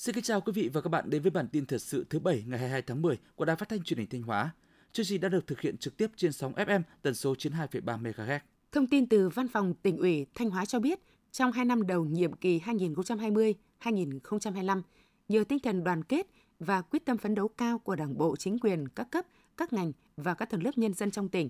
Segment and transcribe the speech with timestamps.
[0.00, 2.18] Xin kính chào quý vị và các bạn đến với bản tin thời sự thứ
[2.18, 4.50] bảy ngày 22 tháng 10 của Đài Phát thanh Truyền hình Thanh Hóa.
[4.92, 8.38] Chương trình đã được thực hiện trực tiếp trên sóng FM tần số 92,3 MHz.
[8.72, 11.00] Thông tin từ Văn phòng Tỉnh ủy Thanh Hóa cho biết,
[11.32, 14.82] trong 2 năm đầu nhiệm kỳ 2020-2025,
[15.28, 16.26] nhờ tinh thần đoàn kết
[16.58, 19.26] và quyết tâm phấn đấu cao của Đảng bộ, chính quyền, các cấp,
[19.56, 21.48] các ngành và các tầng lớp nhân dân trong tỉnh,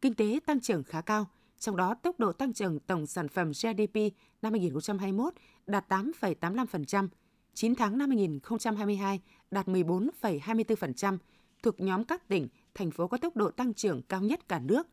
[0.00, 1.26] kinh tế tăng trưởng khá cao,
[1.58, 3.96] trong đó tốc độ tăng trưởng tổng sản phẩm GDP
[4.42, 5.34] năm 2021
[5.66, 7.08] đạt 8,85%,
[7.54, 9.20] 9 tháng năm 2022
[9.50, 11.18] đạt 14,24%,
[11.62, 14.88] thuộc nhóm các tỉnh, thành phố có tốc độ tăng trưởng cao nhất cả nước.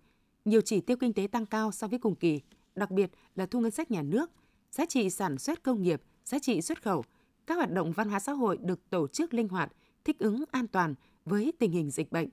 [0.46, 2.42] Nhiều chỉ tiêu kinh tế tăng cao so với cùng kỳ,
[2.76, 4.32] đặc biệt là thu ngân sách nhà nước,
[4.72, 7.04] giá trị sản xuất công nghiệp, giá trị xuất khẩu,
[7.48, 9.72] các hoạt động văn hóa xã hội được tổ chức linh hoạt,
[10.04, 12.30] thích ứng an toàn với tình hình dịch bệnh,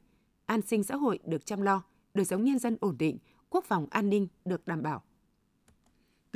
[0.46, 1.82] an sinh xã hội được chăm lo,
[2.14, 3.18] đời sống nhân dân ổn định,
[3.50, 5.02] quốc phòng an ninh được đảm bảo.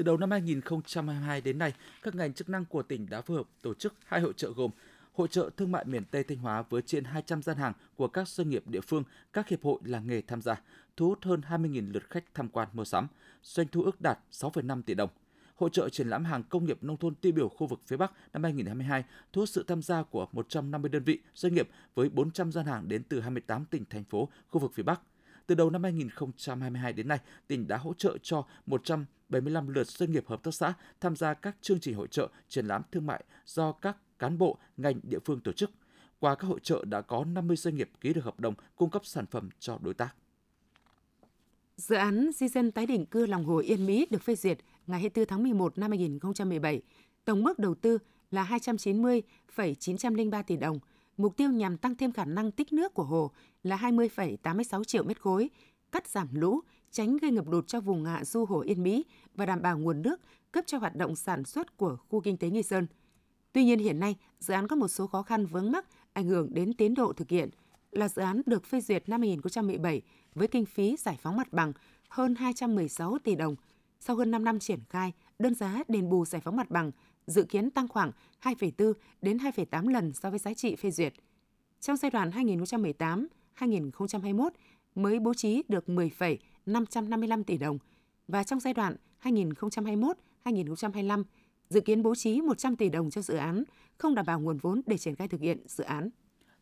[0.01, 3.47] Từ đầu năm 2022 đến nay, các ngành chức năng của tỉnh đã phối hợp
[3.63, 4.71] tổ chức hai hội trợ gồm
[5.13, 8.29] Hội trợ Thương mại miền Tây Thanh Hóa với trên 200 gian hàng của các
[8.29, 10.61] doanh nghiệp địa phương, các hiệp hội làng nghề tham gia,
[10.97, 13.07] thu hút hơn 20.000 lượt khách tham quan mua sắm,
[13.43, 15.11] doanh thu ước đạt 6,5 tỷ đồng.
[15.57, 18.13] Hội trợ triển lãm hàng công nghiệp nông thôn tiêu biểu khu vực phía Bắc
[18.33, 22.53] năm 2022 thu hút sự tham gia của 150 đơn vị doanh nghiệp với 400
[22.53, 25.01] gian hàng đến từ 28 tỉnh thành phố khu vực phía Bắc.
[25.47, 28.45] Từ đầu năm 2022 đến nay, tỉnh đã hỗ trợ cho
[29.31, 32.67] 175 lượt doanh nghiệp hợp tác xã tham gia các chương trình hội trợ, triển
[32.67, 35.71] lãm thương mại do các cán bộ, ngành địa phương tổ chức.
[36.19, 39.07] Qua các hội trợ đã có 50 doanh nghiệp ký được hợp đồng cung cấp
[39.07, 40.15] sản phẩm cho đối tác.
[41.77, 45.01] Dự án di dân tái định cư lòng hồ Yên Mỹ được phê duyệt ngày
[45.01, 46.83] 24 tháng 11 năm 2017.
[47.25, 47.99] Tổng mức đầu tư
[48.31, 50.79] là 290,903 tỷ đồng.
[51.17, 53.31] Mục tiêu nhằm tăng thêm khả năng tích nước của hồ
[53.63, 55.51] là 20,86 triệu mét khối,
[55.93, 56.61] cắt giảm lũ,
[56.91, 60.03] tránh gây ngập lụt cho vùng hạ du hồ Yên Mỹ và đảm bảo nguồn
[60.03, 60.21] nước
[60.53, 62.87] cấp cho hoạt động sản xuất của khu kinh tế Nghi Sơn.
[63.53, 66.55] Tuy nhiên hiện nay, dự án có một số khó khăn vướng mắc ảnh hưởng
[66.55, 67.51] đến tiến độ thực hiện
[67.91, 70.03] là dự án được phê duyệt năm 2017
[70.35, 71.73] với kinh phí giải phóng mặt bằng
[72.09, 73.57] hơn 216 tỷ đồng.
[74.01, 76.91] Sau hơn 5 năm triển khai, đơn giá đền bù giải phóng mặt bằng
[77.27, 78.13] dự kiến tăng khoảng
[78.43, 81.15] 2,4 đến 2,8 lần so với giá trị phê duyệt.
[81.81, 82.31] Trong giai đoạn
[83.59, 84.51] 2018-2021
[84.95, 85.89] mới bố trí được
[86.67, 87.79] 555 tỷ đồng
[88.29, 91.25] và trong giai đoạn 2021-2025
[91.71, 93.65] dự kiến bố trí 100 tỷ đồng cho dự án,
[93.99, 96.11] không đảm bảo nguồn vốn để triển khai thực hiện dự án.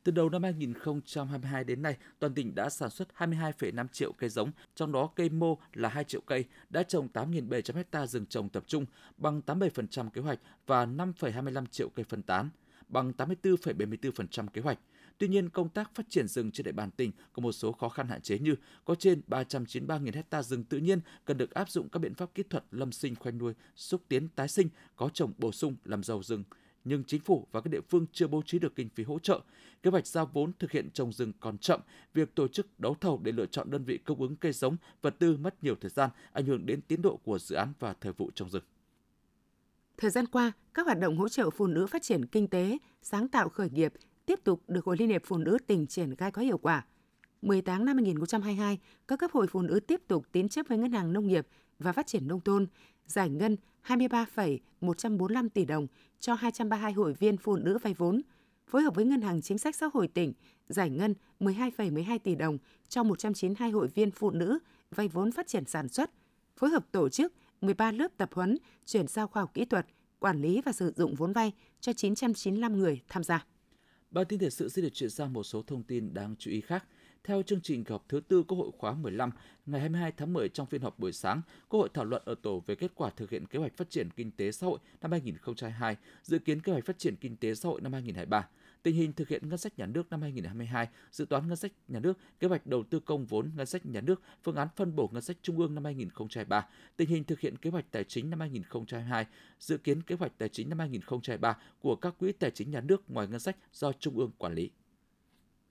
[0.05, 4.51] Từ đầu năm 2022 đến nay, toàn tỉnh đã sản xuất 22,5 triệu cây giống,
[4.75, 8.65] trong đó cây mô là 2 triệu cây, đã trồng 8.700 ha rừng trồng tập
[8.67, 12.49] trung, bằng 87% kế hoạch và 5,25 triệu cây phân tán,
[12.89, 14.79] bằng 84,74% kế hoạch.
[15.19, 17.89] Tuy nhiên, công tác phát triển rừng trên địa bàn tỉnh có một số khó
[17.89, 21.89] khăn hạn chế như có trên 393.000 hecta rừng tự nhiên cần được áp dụng
[21.89, 25.33] các biện pháp kỹ thuật lâm sinh khoanh nuôi, xúc tiến tái sinh, có trồng
[25.39, 26.45] bổ sung làm giàu rừng
[26.89, 29.41] nhưng chính phủ và các địa phương chưa bố trí được kinh phí hỗ trợ.
[29.83, 31.81] Kế hoạch giao vốn thực hiện trồng rừng còn chậm,
[32.15, 35.15] việc tổ chức đấu thầu để lựa chọn đơn vị cung ứng cây giống, vật
[35.19, 38.13] tư mất nhiều thời gian, ảnh hưởng đến tiến độ của dự án và thời
[38.13, 38.63] vụ trồng rừng.
[39.97, 43.29] Thời gian qua, các hoạt động hỗ trợ phụ nữ phát triển kinh tế, sáng
[43.29, 43.93] tạo khởi nghiệp
[44.29, 46.87] tiếp tục được Hội Liên hiệp Phụ nữ tỉnh triển khai có hiệu quả.
[47.43, 48.79] 10 tháng năm 2022,
[49.09, 51.47] các cấp hội phụ nữ tiếp tục tín chấp với Ngân hàng Nông nghiệp
[51.79, 52.67] và Phát triển Nông thôn,
[53.07, 55.87] giải ngân 23,145 tỷ đồng
[56.19, 58.23] cho 232 hội viên phụ nữ vay vốn,
[58.67, 60.33] phối hợp với Ngân hàng Chính sách Xã hội tỉnh
[60.69, 62.59] giải ngân 12,12 tỷ đồng
[62.89, 64.59] cho 192 hội viên phụ nữ
[64.91, 66.11] vay vốn phát triển sản xuất,
[66.57, 69.87] phối hợp tổ chức 13 lớp tập huấn chuyển giao khoa học kỹ thuật,
[70.19, 73.47] quản lý và sử dụng vốn vay cho 995 người tham gia.
[74.11, 76.61] Bản tin thời sự sẽ được chuyển sang một số thông tin đáng chú ý
[76.61, 76.85] khác.
[77.25, 79.31] Theo chương trình kỳ họp thứ tư Quốc hội khóa 15,
[79.67, 82.63] ngày 22 tháng 10 trong phiên họp buổi sáng, Quốc hội thảo luận ở tổ
[82.67, 85.97] về kết quả thực hiện kế hoạch phát triển kinh tế xã hội năm 2022,
[86.23, 88.49] dự kiến kế hoạch phát triển kinh tế xã hội năm 2023
[88.83, 92.01] tình hình thực hiện ngân sách nhà nước năm 2022, dự toán ngân sách nhà
[92.01, 95.11] nước, kế hoạch đầu tư công vốn ngân sách nhà nước, phương án phân bổ
[95.13, 96.67] ngân sách trung ương năm 2023,
[96.97, 99.27] tình hình thực hiện kế hoạch tài chính năm 2022,
[99.61, 103.11] dự kiến kế hoạch tài chính năm 2023 của các quỹ tài chính nhà nước
[103.11, 104.71] ngoài ngân sách do trung ương quản lý.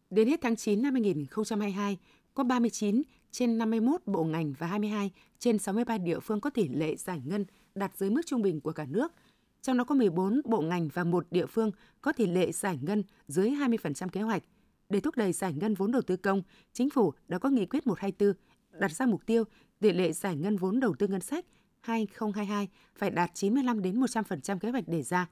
[0.10, 1.98] Đến hết tháng 9 năm 2022,
[2.33, 3.01] có 39
[3.31, 7.45] trên 51 bộ ngành và 22 trên 63 địa phương có tỷ lệ giải ngân
[7.75, 9.13] đạt dưới mức trung bình của cả nước–
[9.68, 11.72] trong đó có 14 bộ ngành và một địa phương
[12.02, 14.44] có tỷ lệ giải ngân dưới 20% kế hoạch.
[14.90, 16.42] Để thúc đẩy giải ngân vốn đầu tư công,
[16.74, 18.34] Chính phủ đã có nghị quyết 124
[18.80, 19.44] đặt ra mục tiêu
[19.80, 21.46] tỷ lệ giải ngân vốn đầu tư ngân sách
[21.81, 25.30] 2022 phải đạt 95 đến 100% kế hoạch đề ra.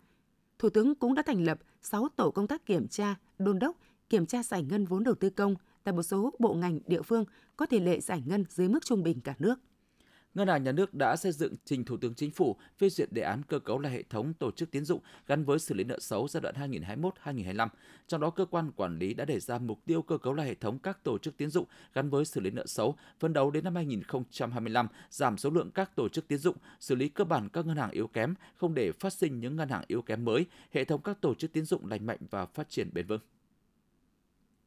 [0.60, 3.78] Thủ tướng cũng đã thành lập 6 tổ công tác kiểm tra, đôn đốc,
[4.10, 7.26] kiểm tra giải ngân vốn đầu tư công tại một số bộ ngành địa phương
[7.58, 9.60] có tỷ lệ giải ngân dưới mức trung bình cả nước.
[10.36, 13.22] Ngân hàng Nhà nước đã xây dựng trình Thủ tướng Chính phủ phê duyệt đề
[13.22, 16.00] án cơ cấu lại hệ thống tổ chức tín dụng gắn với xử lý nợ
[16.00, 16.56] xấu giai đoạn
[17.26, 17.68] 2021-2025.
[18.08, 20.56] Trong đó, cơ quan quản lý đã đề ra mục tiêu cơ cấu lại hệ
[20.56, 23.64] thống các tổ chức tín dụng gắn với xử lý nợ xấu, phấn đấu đến
[23.64, 27.66] năm 2025 giảm số lượng các tổ chức tín dụng, xử lý cơ bản các
[27.66, 30.86] ngân hàng yếu kém, không để phát sinh những ngân hàng yếu kém mới, hệ
[30.86, 33.22] thống các tổ chức tín dụng lành mạnh và phát triển bền vững.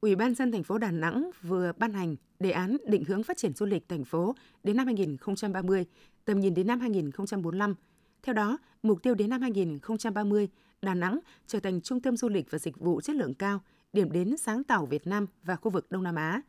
[0.00, 3.36] Ủy ban dân thành phố Đà Nẵng vừa ban hành đề án định hướng phát
[3.36, 5.86] triển du lịch thành phố đến năm 2030,
[6.24, 7.74] tầm nhìn đến năm 2045.
[8.22, 10.48] Theo đó, mục tiêu đến năm 2030,
[10.82, 13.60] Đà Nẵng trở thành trung tâm du lịch và dịch vụ chất lượng cao,
[13.92, 16.42] điểm đến sáng tạo Việt Nam và khu vực Đông Nam Á.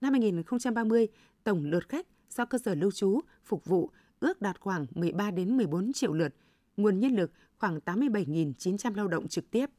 [0.00, 1.08] Năm 2030,
[1.44, 3.90] tổng lượt khách do cơ sở lưu trú phục vụ
[4.20, 6.34] ước đạt khoảng 13 đến 14 triệu lượt,
[6.76, 9.70] nguồn nhân lực khoảng 87.900 lao động trực tiếp.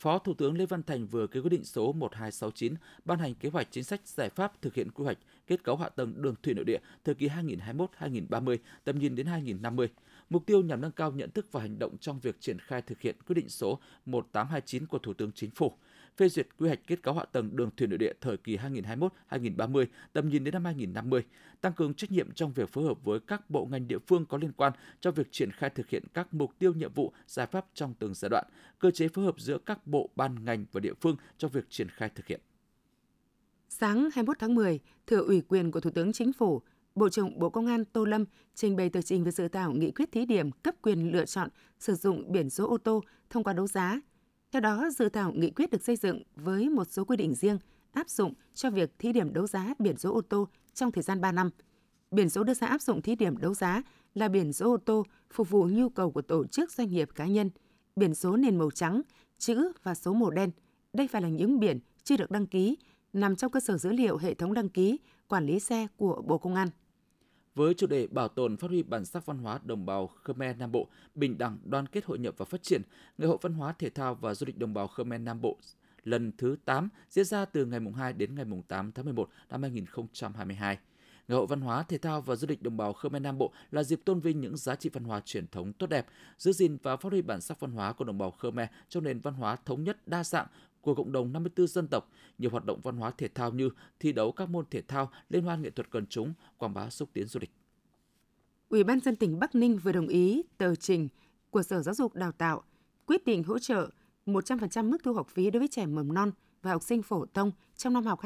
[0.00, 2.74] Phó Thủ tướng Lê Văn Thành vừa ký quyết định số 1269
[3.04, 5.88] ban hành kế hoạch chính sách giải pháp thực hiện quy hoạch kết cấu hạ
[5.88, 9.88] tầng đường thủy nội địa thời kỳ 2021-2030, tầm nhìn đến 2050.
[10.30, 13.00] Mục tiêu nhằm nâng cao nhận thức và hành động trong việc triển khai thực
[13.00, 15.72] hiện quyết định số 1829 của Thủ tướng Chính phủ
[16.16, 18.56] phê duyệt quy hoạch kết cấu hạ tầng đường thủy nội địa thời kỳ
[19.30, 21.24] 2021-2030, tầm nhìn đến năm 2050,
[21.60, 24.38] tăng cường trách nhiệm trong việc phối hợp với các bộ ngành địa phương có
[24.38, 27.66] liên quan trong việc triển khai thực hiện các mục tiêu nhiệm vụ, giải pháp
[27.74, 28.44] trong từng giai đoạn,
[28.78, 31.88] cơ chế phối hợp giữa các bộ ban ngành và địa phương trong việc triển
[31.88, 32.40] khai thực hiện.
[33.68, 36.62] Sáng 21 tháng 10, thừa ủy quyền của Thủ tướng Chính phủ,
[36.94, 38.24] Bộ trưởng Bộ Công an Tô Lâm
[38.54, 41.48] trình bày tờ trình về dự thảo nghị quyết thí điểm cấp quyền lựa chọn
[41.78, 44.00] sử dụng biển số ô tô thông qua đấu giá
[44.54, 47.58] theo đó, dự thảo nghị quyết được xây dựng với một số quy định riêng
[47.92, 51.20] áp dụng cho việc thí điểm đấu giá biển số ô tô trong thời gian
[51.20, 51.50] 3 năm.
[52.10, 53.82] Biển số đưa ra áp dụng thí điểm đấu giá
[54.14, 57.26] là biển số ô tô phục vụ nhu cầu của tổ chức doanh nghiệp cá
[57.26, 57.50] nhân,
[57.96, 59.02] biển số nền màu trắng,
[59.38, 60.50] chữ và số màu đen.
[60.92, 62.76] Đây phải là những biển chưa được đăng ký,
[63.12, 64.98] nằm trong cơ sở dữ liệu hệ thống đăng ký,
[65.28, 66.68] quản lý xe của Bộ Công an
[67.54, 70.72] với chủ đề bảo tồn phát huy bản sắc văn hóa đồng bào Khmer Nam
[70.72, 72.82] Bộ, bình đẳng, đoàn kết hội nhập và phát triển,
[73.18, 75.58] Ngày hội văn hóa thể thao và du lịch đồng bào Khmer Nam Bộ
[76.04, 80.78] lần thứ 8 diễn ra từ ngày 2 đến ngày 8 tháng 11 năm 2022.
[81.28, 83.82] Ngày hội văn hóa, thể thao và du lịch đồng bào Khmer Nam Bộ là
[83.82, 86.06] dịp tôn vinh những giá trị văn hóa truyền thống tốt đẹp,
[86.38, 89.20] giữ gìn và phát huy bản sắc văn hóa của đồng bào Khmer trong nền
[89.20, 90.46] văn hóa thống nhất đa dạng
[90.84, 93.70] của cộng đồng 54 dân tộc, nhiều hoạt động văn hóa thể thao như
[94.00, 97.08] thi đấu các môn thể thao, liên hoan nghệ thuật quần chúng, quảng bá xúc
[97.12, 97.50] tiến du lịch.
[98.68, 101.08] Ủy ban dân tỉnh Bắc Ninh vừa đồng ý tờ trình
[101.50, 102.62] của Sở Giáo dục Đào tạo
[103.06, 103.90] quyết định hỗ trợ
[104.26, 106.30] 100% mức thu học phí đối với trẻ mầm non
[106.62, 108.20] và học sinh phổ thông trong năm học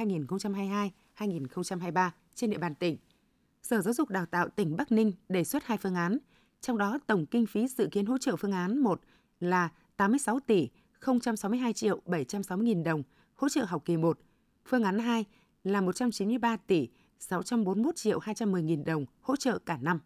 [1.17, 2.97] 2022-2023 trên địa bàn tỉnh.
[3.63, 6.19] Sở Giáo dục Đào tạo tỉnh Bắc Ninh đề xuất hai phương án,
[6.61, 9.01] trong đó tổng kinh phí dự kiến hỗ trợ phương án 1
[9.41, 10.69] là 86 tỷ
[11.01, 13.03] 062 triệu 760 nghìn đồng
[13.35, 14.19] hỗ trợ học kỳ 1.
[14.65, 15.25] Phương án 2
[15.65, 20.01] là 193 tỷ 641 triệu 210 nghìn đồng hỗ trợ cả năm.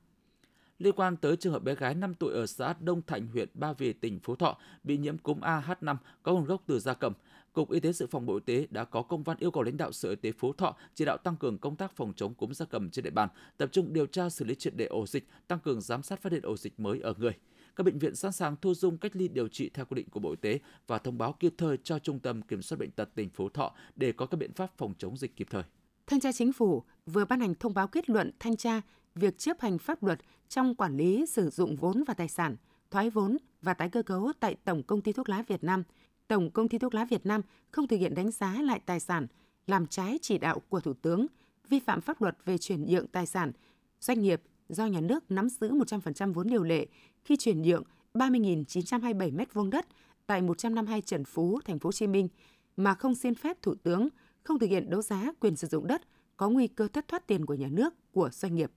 [0.79, 3.73] Liên quan tới trường hợp bé gái 5 tuổi ở xã Đông Thạnh, huyện Ba
[3.73, 7.13] Vì, tỉnh Phú Thọ bị nhiễm cúm AH5 có nguồn gốc từ gia cầm,
[7.53, 9.77] Cục Y tế Dự phòng Bộ Y tế đã có công văn yêu cầu lãnh
[9.77, 12.53] đạo Sở Y tế Phú Thọ chỉ đạo tăng cường công tác phòng chống cúm
[12.53, 15.29] gia cầm trên địa bàn, tập trung điều tra xử lý triệt đề ổ dịch,
[15.49, 17.33] tăng cường giám sát phát hiện ổ dịch mới ở người
[17.77, 20.21] các bệnh viện sẵn sàng thu dung cách ly điều trị theo quy định của
[20.21, 23.09] Bộ Y tế và thông báo kịp thời cho Trung tâm Kiểm soát Bệnh tật
[23.15, 25.63] tỉnh Phú Thọ để có các biện pháp phòng chống dịch kịp thời.
[26.07, 28.81] Thanh tra Chính phủ vừa ban hành thông báo kết luận thanh tra
[29.15, 30.19] việc chấp hành pháp luật
[30.49, 32.57] trong quản lý sử dụng vốn và tài sản,
[32.91, 35.83] thoái vốn và tái cơ cấu tại Tổng Công ty Thuốc lá Việt Nam.
[36.29, 39.27] Tổng Công ty Thuốc lá Việt Nam không thực hiện đánh giá lại tài sản,
[39.67, 41.27] làm trái chỉ đạo của Thủ tướng,
[41.69, 43.53] vi phạm pháp luật về chuyển nhượng tài sản,
[44.01, 46.87] doanh nghiệp do nhà nước nắm giữ 100% vốn điều lệ
[47.25, 47.83] khi chuyển nhượng
[48.15, 49.87] 30.927 m2 đất
[50.27, 52.29] tại 152 Trần Phú, thành phố Hồ Chí Minh
[52.77, 54.09] mà không xin phép Thủ tướng,
[54.43, 56.03] không thực hiện đấu giá quyền sử dụng đất,
[56.37, 58.71] có nguy cơ thất thoát tiền của nhà nước, của doanh nghiệp.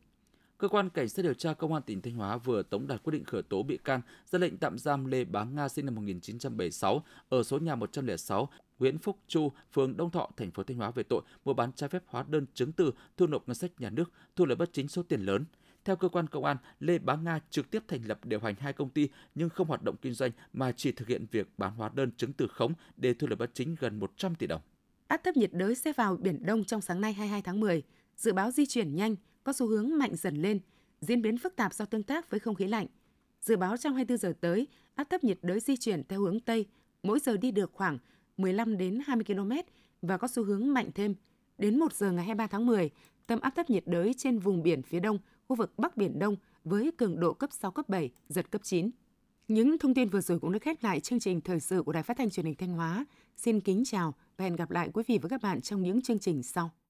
[0.58, 3.12] Cơ quan Cảnh sát điều tra Công an tỉnh Thanh Hóa vừa tống đạt quyết
[3.12, 7.04] định khởi tố bị can, ra lệnh tạm giam Lê Bá Nga sinh năm 1976
[7.30, 8.50] ở số nhà 106,
[8.80, 11.90] Nguyễn Phúc Chu, phường Đông Thọ, thành phố Thanh Hóa về tội mua bán trái
[11.90, 14.88] phép hóa đơn chứng từ, thu nộp ngân sách nhà nước, thu lợi bất chính
[14.88, 15.46] số tiền lớn.
[15.86, 18.74] Theo cơ quan công an, Lê Bá Nga trực tiếp thành lập điều hành hai
[18.74, 21.90] công ty nhưng không hoạt động kinh doanh mà chỉ thực hiện việc bán hóa
[21.94, 24.62] đơn chứng từ khống để thu lợi bất chính gần 100 tỷ đồng.
[25.08, 27.84] Áp thấp nhiệt đới sẽ vào Biển Đông trong sáng nay 22 tháng 10.
[28.18, 30.60] Dự báo di chuyển nhanh, có xu hướng mạnh dần lên,
[31.02, 32.88] diễn biến phức tạp do tương tác với không khí lạnh.
[33.42, 36.66] Dự báo trong 24 giờ tới, áp thấp nhiệt đới di chuyển theo hướng Tây,
[37.04, 37.98] mỗi giờ đi được khoảng
[38.38, 39.52] 15 đến 20 km
[40.02, 41.16] và có xu hướng mạnh thêm.
[41.58, 42.90] Đến 1 giờ ngày 23 tháng 10,
[43.28, 46.36] tâm áp thấp nhiệt đới trên vùng biển phía đông khu vực Bắc Biển Đông
[46.64, 48.90] với cường độ cấp 6, cấp 7, giật cấp 9.
[49.48, 52.04] Những thông tin vừa rồi cũng đã khép lại chương trình thời sự của Đài
[52.04, 53.06] Phát thanh Truyền hình Thanh Hóa.
[53.38, 56.20] Xin kính chào và hẹn gặp lại quý vị và các bạn trong những chương
[56.20, 56.72] trình sau.